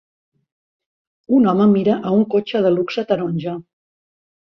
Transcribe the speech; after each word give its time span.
Un 1.41 1.47
home 1.53 1.69
mira 1.75 1.99
a 1.99 2.17
un 2.23 2.27
cotxe 2.35 2.65
de 2.69 2.75
luxe 2.81 3.09
taronja. 3.15 3.59